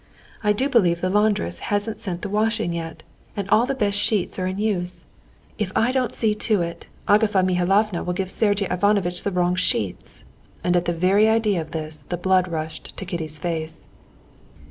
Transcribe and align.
"I 0.43 0.51
do 0.51 0.67
believe 0.67 0.99
the 0.99 1.11
laundress 1.11 1.59
hasn't 1.69 1.99
sent 1.99 2.23
the 2.23 2.27
washing 2.29 2.73
yet, 2.73 3.03
and 3.37 3.47
all 3.51 3.67
the 3.67 3.75
best 3.75 3.99
sheets 3.99 4.39
are 4.39 4.47
in 4.47 4.57
use. 4.57 5.05
If 5.59 5.71
I 5.75 5.91
don't 5.91 6.11
see 6.11 6.33
to 6.33 6.63
it, 6.63 6.87
Agafea 7.07 7.45
Mihalovna 7.45 8.03
will 8.03 8.13
give 8.13 8.31
Sergey 8.31 8.65
Ivanovitch 8.71 9.21
the 9.21 9.29
wrong 9.31 9.53
sheets," 9.53 10.25
and 10.63 10.75
at 10.75 10.85
the 10.85 10.91
very 10.93 11.29
idea 11.29 11.61
of 11.61 11.69
this 11.69 12.01
the 12.09 12.17
blood 12.17 12.47
rushed 12.47 12.97
to 12.97 13.05
Kitty's 13.05 13.37
face. 13.37 13.85